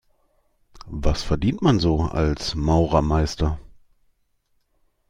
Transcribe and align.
Was 0.87 1.21
verdient 1.21 1.61
man 1.61 1.77
so 1.79 2.01
als 2.05 2.55
Maurermeister? 2.55 3.59